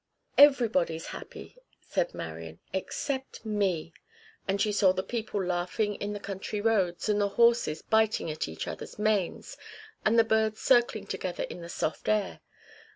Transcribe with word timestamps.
"Everybody's 0.39 1.05
happy," 1.13 1.57
said 1.79 2.15
Marian, 2.15 2.59
"except 2.73 3.45
me," 3.45 3.93
as 4.47 4.59
she 4.59 4.71
saw 4.71 4.91
the 4.93 5.03
people 5.03 5.45
laughing 5.45 5.93
in 5.93 6.11
the 6.11 6.19
country 6.19 6.59
roads, 6.59 7.07
and 7.07 7.21
the 7.21 7.29
horses 7.37 7.83
biting 7.83 8.31
at 8.31 8.47
each 8.47 8.67
other's 8.67 8.97
manes, 8.97 9.57
and 10.03 10.17
the 10.17 10.23
birds 10.23 10.59
circling 10.59 11.05
together 11.05 11.43
in 11.51 11.61
the 11.61 11.69
soft 11.69 12.09
air. 12.09 12.39